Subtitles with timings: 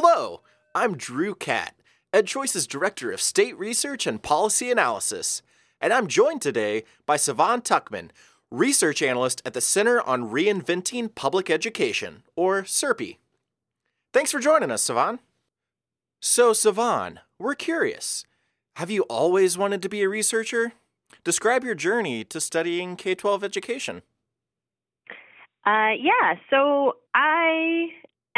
[0.00, 0.42] Hello,
[0.76, 1.74] I'm Drew Catt,
[2.12, 5.42] EdChoice's Director of State Research and Policy Analysis,
[5.80, 8.10] and I'm joined today by Sivan Tuchman,
[8.48, 13.16] Research Analyst at the Center on Reinventing Public Education, or CRPE.
[14.12, 15.18] Thanks for joining us, Sivan.
[16.20, 18.24] So, Sivan, we're curious.
[18.76, 20.74] Have you always wanted to be a researcher?
[21.24, 24.02] Describe your journey to studying K 12 education.
[25.66, 27.88] Uh, yeah, so I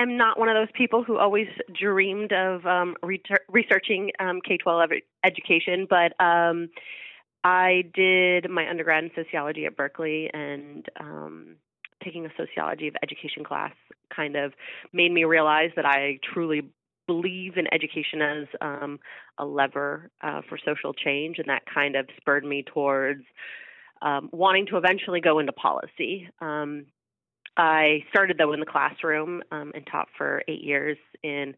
[0.03, 4.57] am not one of those people who always dreamed of um, re- researching um, K
[4.57, 4.91] 12
[5.25, 6.69] education, but um,
[7.45, 11.57] I did my undergrad in sociology at Berkeley, and um,
[12.05, 13.73] taking a sociology of education class
[14.15, 14.53] kind of
[14.93, 16.63] made me realize that I truly
[17.07, 19.01] believe in education as um,
[19.39, 23.23] a lever uh, for social change, and that kind of spurred me towards
[24.03, 26.29] um, wanting to eventually go into policy.
[26.41, 26.87] Um,
[27.57, 31.55] I started though in the classroom um, and taught for eight years in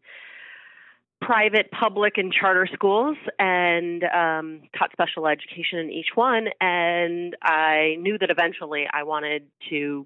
[1.21, 6.47] private, public, and charter schools, and um, taught special education in each one.
[6.59, 10.05] And I knew that eventually I wanted to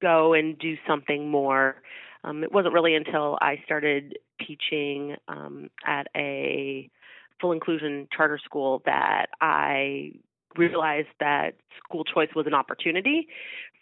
[0.00, 1.76] go and do something more.
[2.24, 6.88] Um, it wasn't really until I started teaching um, at a
[7.40, 10.12] full inclusion charter school that I
[10.56, 13.28] realized that school choice was an opportunity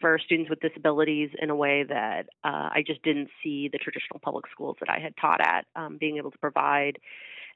[0.01, 4.19] for students with disabilities in a way that uh, I just didn't see the traditional
[4.21, 6.99] public schools that I had taught at um, being able to provide,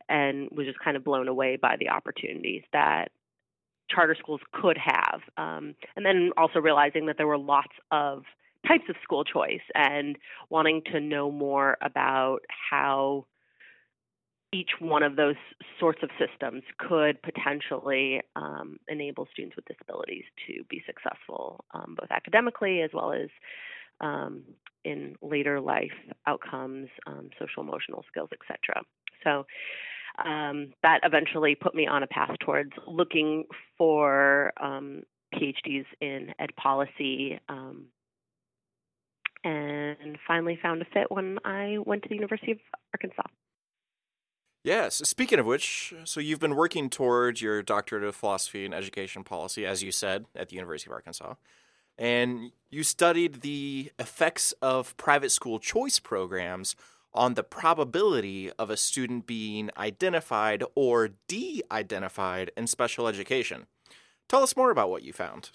[0.09, 3.11] and was just kind of blown away by the opportunities that
[3.91, 5.21] charter schools could have.
[5.37, 8.25] Um, and then also realizing that there were lots of
[8.67, 10.17] types of school choice and
[10.51, 13.27] wanting to know more about how
[14.55, 15.35] each one of those
[15.81, 22.11] sorts of systems could potentially um, enable students with disabilities to be successful, um, both
[22.13, 23.29] academically as well as
[24.01, 24.45] um,
[24.85, 25.91] in later life
[26.29, 28.85] outcomes, um, social emotional skills, etc.
[29.25, 29.45] So
[30.25, 35.03] um, that eventually put me on a path towards looking for um,
[35.35, 37.41] PhDs in ed policy.
[39.47, 42.59] and finally found a fit when I went to the University of
[42.95, 43.29] Arkansas.
[44.65, 44.97] Yes.
[44.97, 49.67] Speaking of which, so you've been working towards your doctorate of philosophy and education policy,
[49.67, 51.35] as you said, at the University of Arkansas.
[51.99, 56.75] And you studied the effects of private school choice programs
[57.13, 63.67] on the probability of a student being identified or de identified in special education.
[64.29, 65.51] Tell us more about what you found.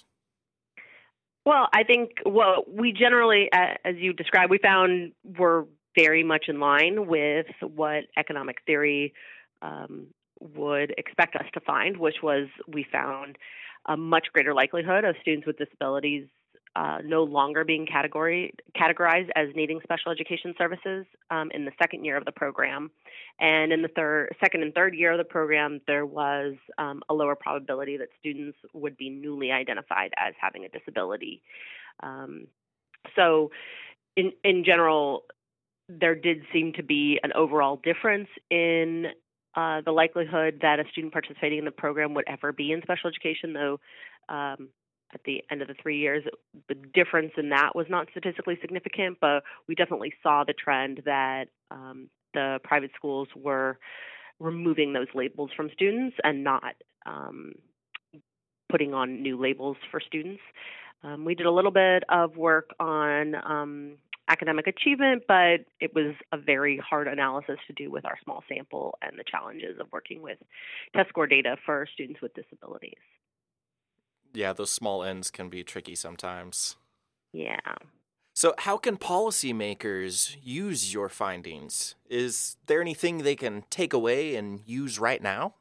[1.45, 5.65] Well, I think what we generally, as you described, we found were
[5.95, 9.13] very much in line with what economic theory
[9.61, 10.07] um,
[10.39, 13.37] would expect us to find, which was we found
[13.85, 16.27] a much greater likelihood of students with disabilities
[16.75, 22.05] uh, no longer being category, categorized as needing special education services um, in the second
[22.05, 22.91] year of the program,
[23.39, 27.13] and in the third, second and third year of the program, there was um, a
[27.13, 31.41] lower probability that students would be newly identified as having a disability.
[32.01, 32.47] Um,
[33.15, 33.51] so,
[34.15, 35.23] in in general,
[35.89, 39.07] there did seem to be an overall difference in
[39.55, 43.09] uh, the likelihood that a student participating in the program would ever be in special
[43.09, 43.79] education, though
[44.29, 44.69] um,
[45.13, 46.23] at the end of the three years,
[46.67, 51.45] the difference in that was not statistically significant, but we definitely saw the trend that
[51.71, 53.79] um, the private schools were
[54.39, 56.75] removing those labels from students and not
[57.07, 57.53] um,
[58.69, 60.41] putting on new labels for students.
[61.03, 63.97] Um, we did a little bit of work on um,
[64.29, 68.97] academic achievement, but it was a very hard analysis to do with our small sample
[69.01, 70.37] and the challenges of working with
[70.95, 72.99] test score data for students with disabilities.
[74.33, 76.75] Yeah, those small Ns can be tricky sometimes.
[77.33, 77.59] Yeah.
[78.35, 81.95] So, how can policymakers use your findings?
[82.09, 85.55] Is there anything they can take away and use right now?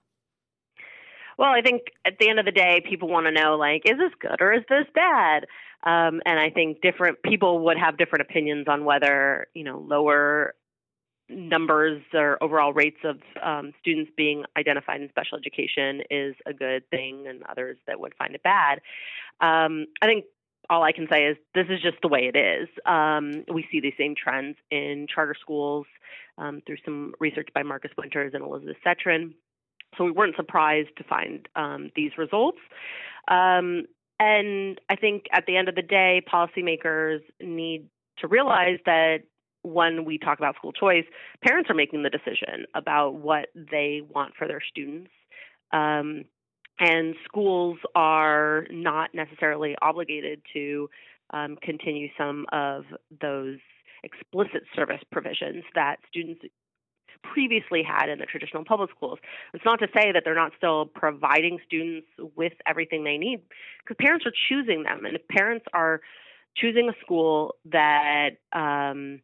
[1.39, 3.97] Well, I think at the end of the day, people want to know like, is
[3.97, 5.47] this good or is this bad?
[5.85, 10.55] Um, and I think different people would have different opinions on whether you know lower
[11.31, 16.89] numbers or overall rates of um, students being identified in special education is a good
[16.91, 18.81] thing, and others that would find it bad.
[19.41, 20.25] Um, I think
[20.71, 22.69] all I can say is this is just the way it is.
[22.85, 25.87] Um, we see these same trends in charter schools
[26.37, 29.35] um, through some research by Marcus Winters and Elizabeth Setren.
[29.97, 32.59] So we weren't surprised to find um, these results.
[33.29, 33.87] Um,
[34.19, 37.89] and I think at the end of the day, policymakers need
[38.19, 39.19] to realize that
[39.63, 41.05] when we talk about school choice,
[41.45, 45.11] parents are making the decision about what they want for their students.
[45.73, 46.25] Um,
[46.81, 50.89] and schools are not necessarily obligated to
[51.31, 52.85] um, continue some of
[53.21, 53.59] those
[54.05, 56.41] explicit service provisions that students
[57.23, 59.19] previously had in the traditional public schools.
[59.55, 62.07] It's not to say that they're not still providing students
[62.37, 63.41] with everything they need,
[63.83, 66.01] because parents are choosing them, and if parents are
[66.57, 69.21] choosing a school that um,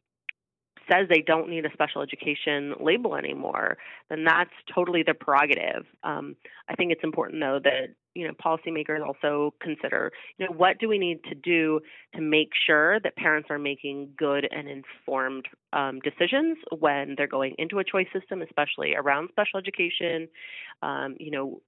[0.90, 3.76] says they don't need a special education label anymore,
[4.08, 5.84] then that's totally their prerogative.
[6.02, 6.36] Um,
[6.69, 10.88] I think it's important, though, that you know policymakers also consider you know what do
[10.88, 11.81] we need to do
[12.14, 17.54] to make sure that parents are making good and informed um, decisions when they're going
[17.58, 20.28] into a choice system, especially around special education.
[20.82, 21.60] Um, you know,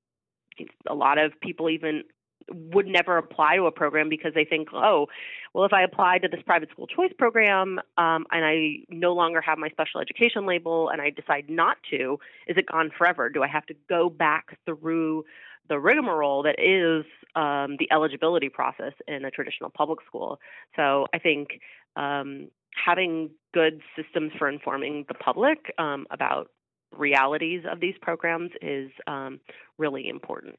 [0.88, 2.04] a lot of people even
[2.50, 5.06] would never apply to a program because they think, oh,
[5.52, 9.40] well, if I apply to this private school choice program um, and I no longer
[9.40, 13.28] have my special education label and I decide not to, is it gone forever?
[13.30, 15.24] Do I have to go back through
[15.68, 17.04] the rigmarole that is
[17.34, 20.38] um, the eligibility process in a traditional public school?
[20.76, 21.60] So I think
[21.96, 22.48] um,
[22.84, 26.50] having good systems for informing the public um, about
[26.96, 29.40] realities of these programs is um,
[29.78, 30.56] really important.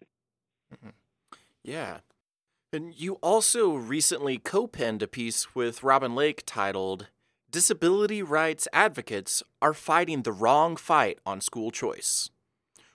[0.73, 0.89] Mm-hmm.
[1.67, 1.97] Yeah.
[2.71, 7.07] And you also recently co penned a piece with Robin Lake titled
[7.51, 12.29] Disability Rights Advocates Are Fighting the Wrong Fight on School Choice.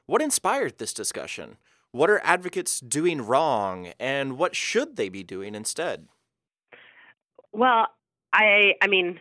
[0.07, 1.59] What inspired this discussion?
[1.91, 6.09] What are advocates doing wrong, and what should they be doing instead?
[7.53, 7.89] Well,
[8.33, 9.21] I, I mean,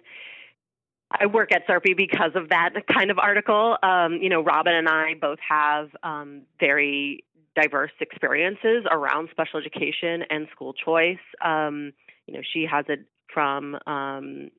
[1.12, 3.78] I work at CRPE because of that kind of article.
[3.84, 7.26] Um, you know, Robin and I both have um, very
[7.56, 11.18] diverse experiences around special education and school choice.
[11.44, 11.94] Um,
[12.28, 14.50] you know, she has it from um,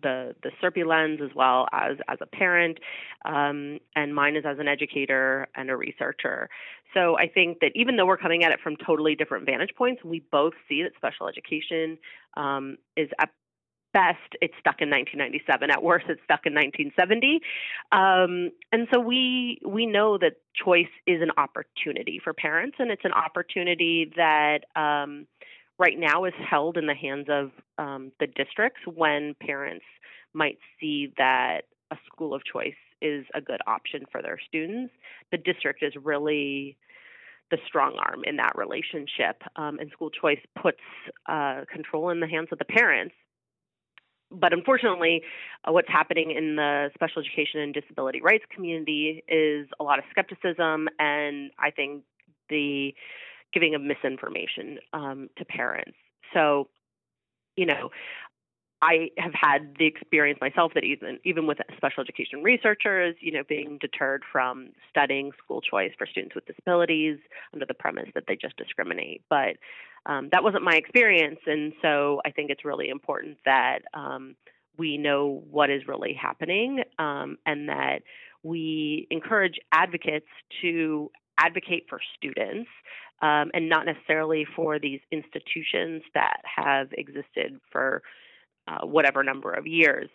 [0.00, 2.78] the the CRPE lens as well as as a parent,
[3.24, 6.48] um, and mine is as an educator and a researcher.
[6.94, 10.04] So I think that even though we're coming at it from totally different vantage points,
[10.04, 11.98] we both see that special education
[12.36, 13.08] um, is
[13.98, 17.40] best it's stuck in 1997 at worst it's stuck in 1970
[17.90, 23.04] um, and so we we know that choice is an opportunity for parents and it's
[23.04, 25.26] an opportunity that um,
[25.78, 29.84] right now is held in the hands of um, the districts when parents
[30.32, 34.92] might see that a school of choice is a good option for their students
[35.32, 36.76] the district is really
[37.50, 39.40] the strong arm in that relationship.
[39.56, 40.82] Um, and school choice puts
[41.26, 43.14] uh, control in the hands of the parents
[44.30, 45.22] but unfortunately,
[45.64, 50.04] uh, what's happening in the special education and disability rights community is a lot of
[50.10, 52.04] skepticism, and I think
[52.48, 52.94] the
[53.52, 55.96] giving of misinformation um, to parents.
[56.34, 56.68] So,
[57.56, 57.90] you know,
[58.80, 63.42] I have had the experience myself that even even with special education researchers, you know,
[63.48, 67.18] being deterred from studying school choice for students with disabilities
[67.52, 69.22] under the premise that they just discriminate.
[69.28, 69.56] But
[70.06, 74.36] um, that wasn't my experience, and so I think it's really important that um,
[74.78, 78.02] we know what is really happening um, and that
[78.42, 80.28] we encourage advocates
[80.62, 82.68] to advocate for students
[83.20, 88.02] um, and not necessarily for these institutions that have existed for
[88.68, 90.08] uh, whatever number of years.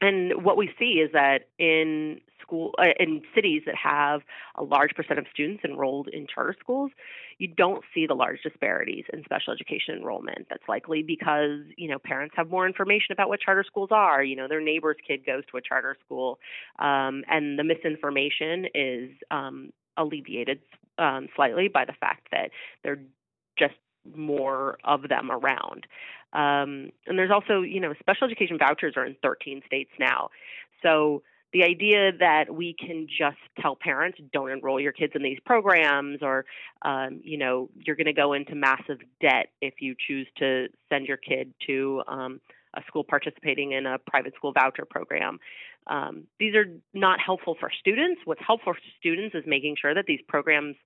[0.00, 4.22] And what we see is that in school uh, in cities that have
[4.56, 6.90] a large percent of students enrolled in charter schools,
[7.38, 10.46] you don't see the large disparities in special education enrollment.
[10.48, 14.22] That's likely because you know parents have more information about what charter schools are.
[14.22, 16.38] You know their neighbor's kid goes to a charter school,
[16.78, 20.60] um, and the misinformation is um, alleviated
[20.98, 22.50] um, slightly by the fact that
[22.82, 23.00] they're
[23.58, 23.74] just
[24.16, 25.86] more of them around.
[26.32, 30.30] Um, and there's also, you know, special education vouchers are in 13 states now.
[30.82, 35.38] So the idea that we can just tell parents don't enroll your kids in these
[35.44, 36.44] programs or
[36.82, 41.06] um, you know you're going to go into massive debt if you choose to send
[41.06, 42.40] your kid to um,
[42.74, 45.38] a school participating in a private school voucher program
[45.86, 50.04] um, these are not helpful for students what's helpful for students is making sure that
[50.06, 50.76] these programs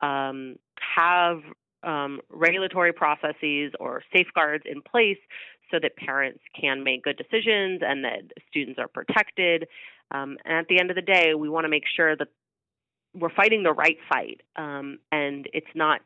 [0.00, 0.56] um,
[0.96, 1.40] have
[1.82, 5.18] um, regulatory processes or safeguards in place
[5.70, 9.68] so that parents can make good decisions and that students are protected.
[10.10, 12.28] Um, and at the end of the day, we want to make sure that
[13.14, 14.40] we're fighting the right fight.
[14.56, 16.00] Um, and it's not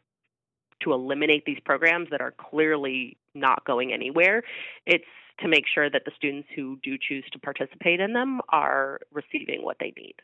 [0.83, 4.43] to eliminate these programs that are clearly not going anywhere.
[4.87, 5.05] It's
[5.41, 9.65] to make sure that the students who do choose to participate in them are receiving
[9.65, 10.15] what they need.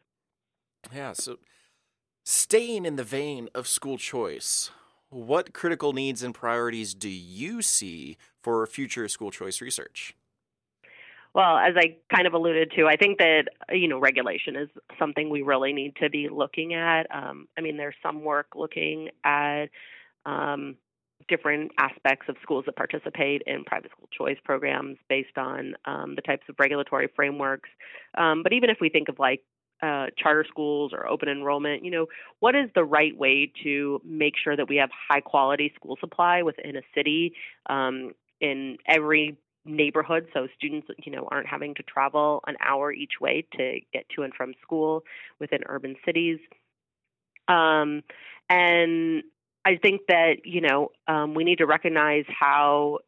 [0.95, 1.39] Yeah, so
[2.25, 4.71] staying in the vein of school choice,
[5.11, 10.17] what critical needs and priorities do you see for future school choice research?
[11.33, 15.31] Well, as I kind of alluded to, I think that you know regulation is something
[15.31, 17.07] we really need to be looking at.
[17.15, 19.67] Um, I mean, there's some work looking at
[20.27, 20.77] um,
[21.29, 26.23] different aspects of schools that participate in private school choice programs based on um, the
[26.23, 27.69] types of regulatory frameworks.
[28.19, 29.43] Um, but even if we think of like
[29.83, 32.07] uh, charter schools or open enrollment, you know,
[32.41, 36.43] what is the right way to make sure that we have high quality school supply
[36.43, 37.35] within a city
[37.69, 40.29] um, in every neighborhood?
[40.35, 44.23] So students you know aren't having to travel an hour each way to get to
[44.23, 45.03] and from school
[45.39, 46.39] within urban cities.
[47.49, 48.03] Um,
[48.51, 49.23] and
[49.65, 52.99] i think that you know um, we need to recognize how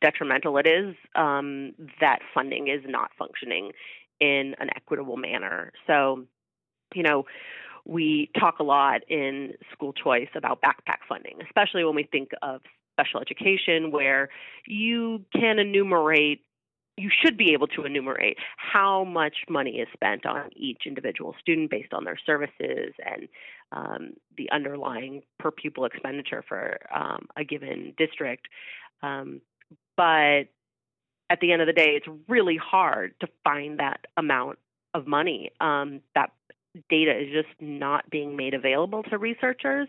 [0.00, 3.70] detrimental it is um, that funding is not functioning
[4.22, 6.24] in an equitable manner so
[6.94, 7.24] you know
[7.84, 12.60] we talk a lot in school choice about backpack funding especially when we think of
[12.92, 14.28] special education where
[14.66, 16.44] you can enumerate
[16.96, 21.70] you should be able to enumerate how much money is spent on each individual student
[21.70, 23.28] based on their services and
[23.72, 28.46] um, the underlying per pupil expenditure for um, a given district.
[29.02, 29.40] Um,
[29.96, 30.44] but
[31.32, 34.58] at the end of the day, it's really hard to find that amount
[34.92, 35.50] of money.
[35.60, 36.30] Um, that
[36.90, 39.88] data is just not being made available to researchers.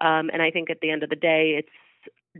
[0.00, 1.68] Um, and I think at the end of the day, it's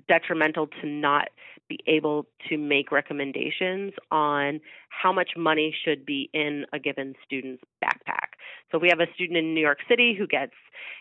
[0.09, 1.29] detrimental to not
[1.69, 7.63] be able to make recommendations on how much money should be in a given student's
[7.85, 8.39] backpack.
[8.73, 10.55] So we have a student in New York City who gets,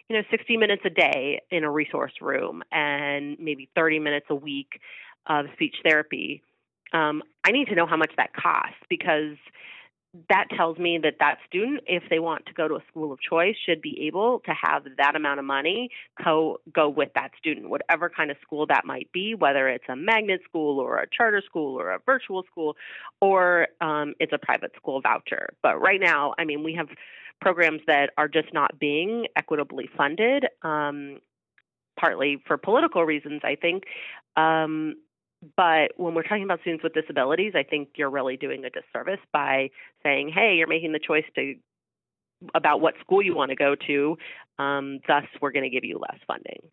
[0.10, 4.36] you know, 60 minutes a day in a resource room and maybe 30 minutes a
[4.36, 4.82] week
[5.27, 6.42] of speech therapy.
[6.94, 9.38] Um, I need to know how much that costs because
[10.29, 13.20] that tells me that that student, if they want to go to a school of
[13.22, 15.89] choice, should be able to have that amount of money
[16.24, 19.96] co- go with that student, whatever kind of school that might be, whether it's a
[19.96, 22.75] magnet school or a charter school or a virtual school,
[23.22, 25.50] or um, it's a private school voucher.
[25.62, 26.88] But right now, I mean, we have
[27.39, 31.20] programs that are just not being equitably funded, um,
[32.00, 33.84] partly for political reasons, I think.
[34.36, 34.96] Um,
[35.56, 39.20] but when we're talking about students with disabilities, I think you're really doing a disservice
[39.32, 39.70] by
[40.03, 41.56] saying, "Hey, you're making the choice to
[42.53, 44.17] about what school you want to go to.
[44.60, 46.72] Um, thus, we're going to give you less funding."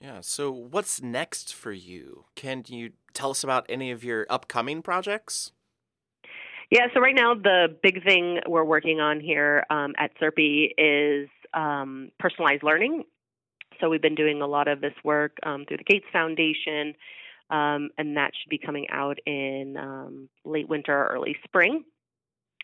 [0.00, 0.20] Yeah.
[0.20, 2.26] So, what's next for you?
[2.34, 5.52] Can you tell us about any of your upcoming projects?
[6.70, 6.86] Yeah.
[6.92, 12.10] So right now, the big thing we're working on here um, at CRPE is um,
[12.18, 13.04] personalized learning
[13.80, 16.94] so we've been doing a lot of this work um, through the Gates Foundation,
[17.50, 21.84] um, and that should be coming out in um, late winter or early spring.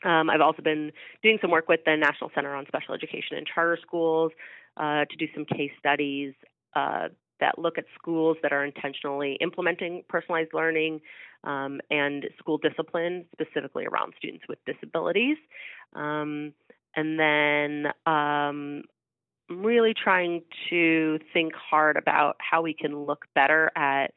[0.04, 0.92] Um, I've also been
[1.23, 4.33] doing some work with the National Center on Special Education and Charter Schools
[4.76, 6.35] uh, to do some case studies
[6.75, 7.09] uh,
[7.40, 11.00] that look at schools that are intentionally implementing personalized learning
[11.45, 15.37] um, and school discipline, specifically around students with disabilities.
[15.95, 16.52] Um,
[16.95, 18.85] and then um,
[19.61, 24.12] really trying to think hard about how we can look better at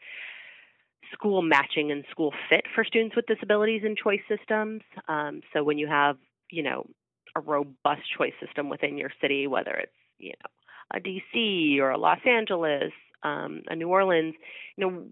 [1.14, 4.82] school matching and school fit for students with disabilities in choice systems.
[5.08, 6.18] Um, so when you have,
[6.52, 6.88] you know,
[7.36, 11.98] a robust choice system within your city, whether it's, you know, a DC or a
[11.98, 12.92] Los Angeles,
[13.24, 14.36] um, a New Orleans,
[14.78, 15.06] you know,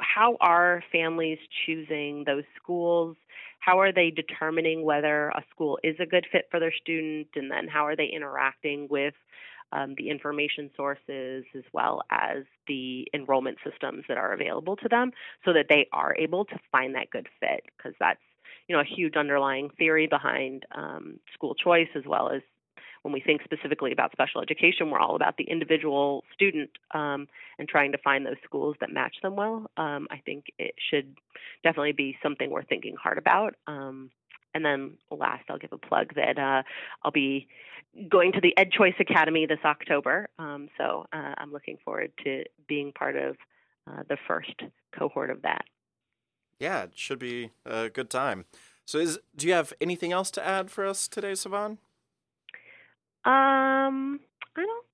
[0.00, 3.16] how are families choosing those schools?
[3.60, 7.28] How are they determining whether a school is a good fit for their student?
[7.34, 9.14] And then how are they interacting with
[9.74, 15.10] um, the information sources as well as the enrollment systems that are available to them
[15.44, 18.20] so that they are able to find that good fit because that's
[18.68, 22.40] you know a huge underlying theory behind um, school choice as well as
[23.02, 27.28] when we think specifically about special education, we're all about the individual student um,
[27.58, 29.70] and trying to find those schools that match them well.
[29.76, 31.14] Um, I think it should
[31.62, 33.56] definitely be something we're thinking hard about.
[34.54, 36.62] And then last, I'll give a plug that uh,
[37.02, 37.48] I'll be
[38.08, 40.28] going to the Ed Choice Academy this October.
[40.38, 43.36] Um, so uh, I'm looking forward to being part of
[43.86, 44.54] uh, the first
[44.96, 45.64] cohort of that.
[46.58, 48.44] Yeah, it should be a good time.
[48.86, 51.78] So, is do you have anything else to add for us today, Sivan?
[53.24, 54.20] Um,
[54.56, 54.86] I don't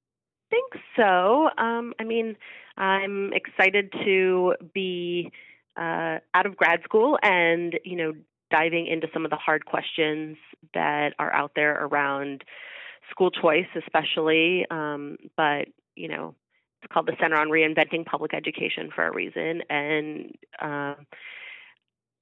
[0.49, 1.49] think so.
[1.59, 2.37] Um, I mean,
[2.77, 5.33] I'm excited to be
[5.77, 8.13] uh, out of grad school and you know
[8.51, 10.37] diving into some of the hard questions
[10.75, 12.45] that are out there around
[13.11, 14.67] school choice, especially.
[14.71, 16.35] Um, but, you know,
[16.83, 19.63] it's called the Center on Reinventing Public Education for a reason.
[19.69, 20.95] And uh,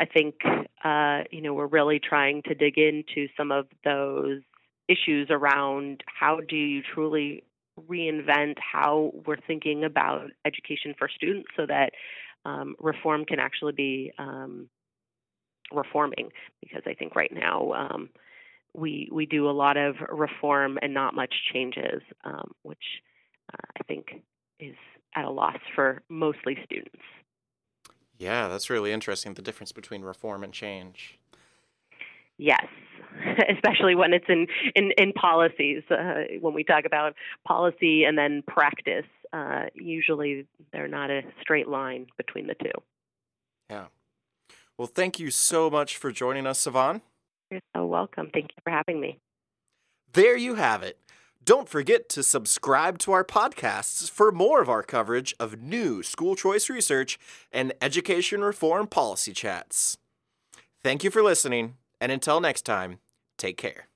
[0.00, 0.36] I think,
[0.84, 4.40] uh, you know, we're really trying to dig into some of those
[4.88, 7.44] issues around how do you truly
[7.88, 11.92] reinvent how we're thinking about education for students so that
[12.44, 14.68] um, reform can actually be um,
[15.72, 18.08] reforming because I think right now um,
[18.74, 23.02] we we do a lot of reform and not much changes, um, which
[23.52, 24.22] uh, I think
[24.60, 24.76] is
[25.14, 27.02] at a loss for mostly students.
[28.18, 29.34] Yeah, that's really interesting.
[29.34, 31.18] The difference between reform and change.
[32.36, 32.66] Yes,
[33.48, 35.82] especially when it's in in, in policies.
[35.90, 37.14] Uh, when we talk about
[37.46, 42.70] policy and then practice, uh, usually they're not a straight line between the two.
[43.70, 43.86] Yeah.
[44.78, 47.02] Well, thank you so much for joining us, Sivan.
[47.50, 48.30] You're so welcome.
[48.32, 49.18] Thank you for having me.
[50.12, 50.98] There you have it.
[51.44, 56.36] Don't forget to subscribe to our podcasts for more of our coverage of new school
[56.36, 57.18] choice research
[57.50, 59.96] and education reform policy chats.
[60.82, 62.98] Thank you for listening, and until next time,
[63.36, 63.88] take care.